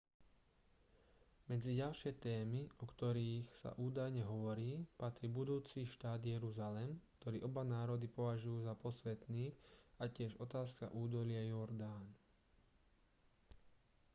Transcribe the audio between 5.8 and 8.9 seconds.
štát jeruzalem ktorý oba národy považujú za